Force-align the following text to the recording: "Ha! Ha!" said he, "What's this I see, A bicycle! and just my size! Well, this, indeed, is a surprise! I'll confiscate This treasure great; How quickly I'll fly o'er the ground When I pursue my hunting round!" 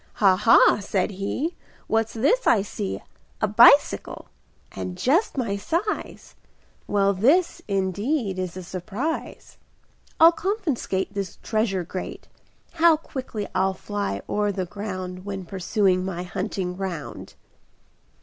"Ha! 0.13 0.35
Ha!" 0.35 0.79
said 0.79 1.11
he, 1.11 1.55
"What's 1.85 2.13
this 2.15 2.47
I 2.47 2.63
see, 2.63 3.03
A 3.39 3.47
bicycle! 3.47 4.29
and 4.71 4.97
just 4.97 5.37
my 5.37 5.57
size! 5.57 6.33
Well, 6.87 7.13
this, 7.13 7.61
indeed, 7.67 8.39
is 8.39 8.57
a 8.57 8.63
surprise! 8.63 9.59
I'll 10.19 10.31
confiscate 10.31 11.13
This 11.13 11.35
treasure 11.43 11.83
great; 11.83 12.27
How 12.71 12.97
quickly 12.97 13.47
I'll 13.53 13.75
fly 13.75 14.23
o'er 14.27 14.51
the 14.51 14.65
ground 14.65 15.23
When 15.23 15.41
I 15.43 15.45
pursue 15.45 15.99
my 15.99 16.23
hunting 16.23 16.77
round!" 16.77 17.35